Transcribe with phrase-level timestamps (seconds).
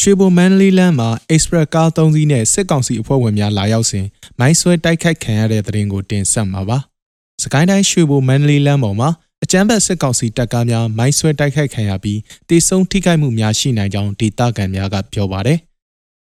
[0.00, 4.06] ရွှေဘုံမန္တလေးလမ်းမှာ Express ကား၃စီးနဲ့စစ်ကောင်စီအဖွဲ့ဝင်များလာရောက်စဉ်
[4.38, 6.78] မိုင်းဆွဲတိုက်ခိုက်ခံရတဲ့တဲ့ရင်ကိုတင်ဆက်မှာပါ။
[7.42, 9.08] စကိုင်းတိုင်းရွှေဘုံမန္တလေးလမ်းပေါ်မှာ
[9.44, 15.58] အကြမ်းဖက်စစ်ကောင်စီတပ်ကားများမိုင်းဆွဲတိုက်ခိုက်ခံရပြီးတေဆုံးထိခိုက်မှုများရှိနိုင်ကြောင်းဒေသခံများကပြောပါတယ်။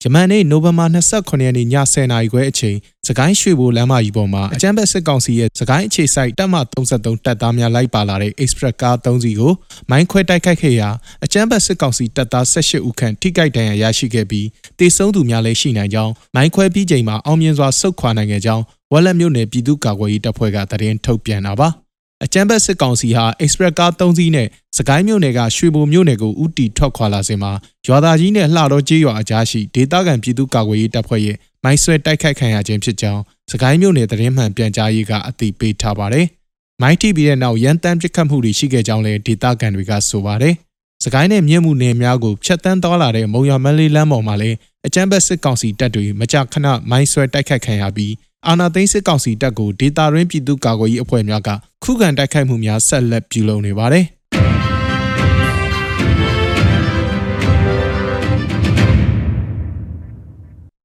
[0.05, 9.53] ယမန်နေ့နိုဝင်ဘာ29ရက်နေ့ည10:00နာရီခွဲအချိန်စကိုင်းရွှေဘိုလမ်းမကြီးပေါ်မှာအကြမ်းဖက်စစ်ကောင်စီရဲ့စကိုင်းအခြေစိုက်တပ်မ33တပ်သားများလိုက်ပါလာတဲ့ Express ကား3စီးကို
[9.91, 10.89] မိုင်းခွဲတိုက်ခိုက်ခဲ့ရာ
[11.25, 14.47] အကြမ်းဖက်စစ်ကောင်စီတပ်သား18ဦးခန့်ထိခိုက်ဒဏ်ရာရရှိခဲ့ပြီး
[14.79, 21.71] တေဆုံးသူများလည်းရှိနိုင်ကြောင်းမိုင်းခွဲပြီးချိန်မှာအောင်မြင်စွာဆုတ်ခွာနိုင်ခဲ့ကြောင်းဝက်လက်မြို့နယ်ပြည်သူ့ကာကွယ်ရေးတပ်ဖွဲ့ကသတင်းထုတ်ပြန်တာပါ။
[22.25, 27.53] အကြမ်းဖက်စစ်ကောင်စီဟာ Express ကား3စီးနဲ့စကိုင်းမြို့နယ်ကရွှေဘိုမြို့နယ်ကိုဥတီထွက်ခွာလာစဉ်မှာ
[27.87, 36.27] ရွာသားကြီးနဲ့လှတော်ကျေးရွာအကြားရှိဒေသခံပြည်သူ့ကာကွယ်ရေးတပ်ဖွဲ့ရဲ့မိုင်းဆွဲတိုက်ခိုက်ခံရခြင်းဖြစ်ကြောင်းစကိုင်းမြို့နယ်သတင်းမှန်ပြန်ကြားရေးကအသိပေးထားပါတယ်။
[36.83, 40.55] မိုင်းတီပြီးတဲ့နောက်ရန်တမ်းပစ်ခတ်မှုတွေရှိခဲ့ကြောင်းလည်းဒေသခံတွေကဆိုပါတယ်။
[41.05, 48.13] စကိုင်းနယ်မြင့်မှုနယ်များကိုဖျက်ဆီးသွားလာတဲ့မုံရမန်းလေးလမ်းပေါ်မှာလည်းအကြမ်းဖက်စစ်ကောင်စီတပ်တွေမကြာခဏမိုင်းဆွဲတိုက်ခိုက်ခံရပြီး
[48.49, 51.49] အာဏာသိမ်းစစ်ကောင်စီတပ်ကိုဒေတာရင်းပြည်သူ့ကာကွယ်ရေးအဖွဲ့များက
[51.85, 54.05] ခုခံတိုက်ခိုက်မှုများဆက်လက်ပြုလုပ်နေပါတယ်။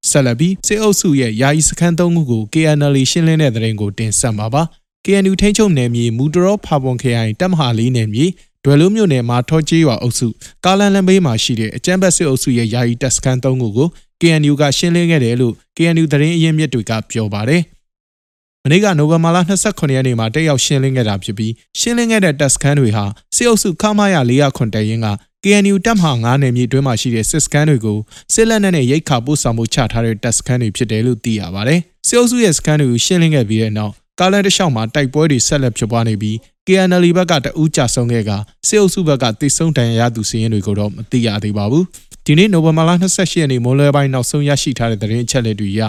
[0.09, 4.63] ဆက်လက်ပြီးစစ်အုပ်စုရဲ့ယာယီစခန်းသုံးခုကို KNL ရှင်းလင်းတဲ့တဲ့ရင်ကိုတင်ဆက်မှာပါ။
[5.05, 8.25] KNU ထိန်းချုပ်နယ်မြေမူတရောဖာပွန်ခရိုင်တပ်မဟာလေးနယ်မြေ
[8.63, 10.27] ဒွယ်လုံးမြို့နယ်မှာထောကျေးရွာအုပ်စု
[10.65, 13.89] ကားလန်လန်ဘေးမှာရှိတဲ့အကြမ်းဖက်စစ်အုပ်စုရဲ့ယာယီတပ်စခန်းသုံးခုကို
[14.21, 17.61] KNU ကရှင်းလင်းခဲ့တယ်လို့ KNU သတင်းအရင်းမြစ်တွေကပြောပါတယ်။
[18.63, 23.03] မနေ့ကနိုဝင်ဘာလ29ရက်နေ့မှာတက်ရောက်ရှင်းလင်းခဲ့တာဖြစ်ပြီးရှင်းလင်းခဲ့တဲ့တပ်စခန်းတွေဟာ
[23.35, 25.07] စစ်အုပ်စုခမာရ400တရင်က
[25.43, 27.99] KNU တပ်မဟာ9နယ်မြေတွင်းမှာရှိတဲ့စစ်စခန်းတွေကို
[28.33, 38.31] စစ်လက်နက်နဲ့ရိတ်ခါပို့ဆောင်မှုချထားတဲ့တပ်စခန်းတွေဖြစ်တယ်လို့သိရပါတယ်။စစ်အုပ်စုရဲ့စခန်းတွေကိုရှင်းလင်းခဲ့ပြီးတဲ့နောက်ကားလန်တလျှောက်မှာတိုက်ပွဲတွေဆက်လက်ဖြစ်ပွားနေပြီး KNL ဘက်ကတအူးကြဆုံးခဲ့က
[38.67, 41.83] စစ်အုပ်စုဘက်ကတိတ်ဆုံးတန်ရာရသူစီးရင်တွေကိုတော့မသိရသေးပါဘူး။
[42.25, 45.81] ဒီနေ့နိုဝင်ဘာလ28ရက်နေ့မိုးလွယ်ပိုင်းနောက်ဆုံးရရှိထားတဲ့သတင်းအချက်အလက်တွေအရ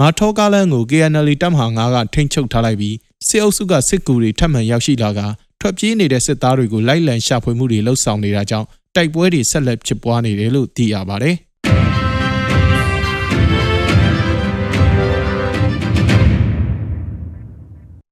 [0.00, 2.96] မာထောကားလန်ကို KNL တပ်မဟာ9ကထိန်းချုပ်ထားလိုက်ပြီး
[3.28, 5.20] စစ်အုပ်စုကစစ်ကူတွေထပ်မံရောက်ရှိလာက
[5.60, 11.36] ထွက်ပြေးနေတဲ့စစ်သားတွေကိုလိုက်လံရှာဖွေမှုတွေလှုပ်ဆောင်နေတာကြောင့်တိုက်ပွဲတွေဆက်လက်ဖြစ်ပွားနေတယ်လို့သိရပါတယ်။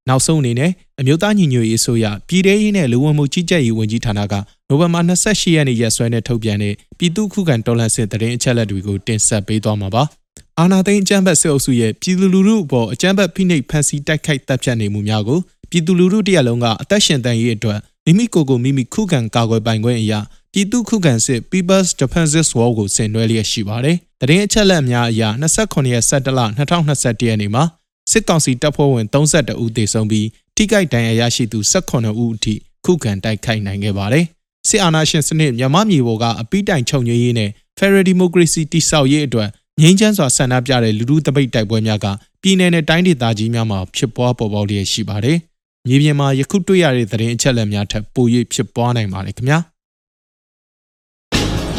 [0.08, 4.34] နောက်ဆုံးအနေနဲ့ အမျိုးသားညီညွတ်ရေးအစိုးရပြည်ထရေးနဲ့လူဝင်မှုကြီးကြပ်ရေးဝန်ကြီးဌာနက
[4.68, 10.02] နိုဝင်ဘာ28ရက်နေ့ရက်စွဲနဲ့ထုတ်ပြန်တဲ့ပြည်သူ့ခုခံတော်လှန်စစ်တရင်အချက်လက်တွေကိုတင်ဆက်ပေးသွားမှာပါ။
[10.58, 15.38] အာနာသိန်းအကြမ်းဖက်စစ်အုပ်စုရဲ့ပြည်သူလူထုအပေါ်အကြမ်းဖက်ဖိနှိပ်ဖန်ဆီးတိုက်ခိုက်တပ်ဖြတ်နေမှုများကို
[15.70, 20.20] ပြည်သူလူထုတရက်လုံးကအသက်ရှင်တန်ရေးအတွက်မိမိကိုယ်ကိုမိမိခုခံကာကွယ်ပိုင်ခွင့်အရာ
[20.52, 27.64] ပြည်သူခုခံစစ် People's Defensive War ကိုဆင်နွှဲလျက်ရှိပါတယ်။တရင်အချက်လက်များအရ29ရက်17လ2021ရက်နေ့မှာ
[28.10, 30.26] စစ်ကောင်စီတပ်ဖွဲ့ဝင်32ဦးသေဆုံးပြီး
[30.56, 34.24] ထိခိုက်ဒဏ်ရာရရှိသူ18ဦးအထိခုခံတိုက်ခိုက်နိုင်ခဲ့ပါတယ်။
[34.68, 39.48] စစ်အာဏာရှင်စနစ်မြန်မာပြည်ပေါ်ကအပိတိုင်ချုပ်ငြိမ်းရေးနဲ့ Federal Democracy တိဆောက်ရေးအတွက်
[39.82, 42.06] ငြိမ်းချမ်းစွာဆန္ဒပြတဲ့လူထုတပိတ်တိုက်ပွဲများက
[42.42, 45.38] ပြည်내နဲ့တိုင်းဒေသကြီးများမှာဖြစ်ပွားပေါ်ပေါက်လျက်ရှိပါတယ်။
[45.86, 49.58] မြေပြင်မှာယခုတွေ့ရတဲ့သတင်းအချက်အလက်များထပ်ပို၍ဖြစ်ပွားနိုင်ပါတယ်ခင်ဗျာ။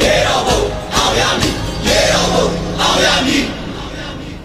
[0.02, 0.60] ရေတော်ဘုံ
[0.96, 1.54] အောင်ရမည်
[1.88, 2.46] ရေတော်ဘုံ
[2.82, 3.46] အောင်ရမည်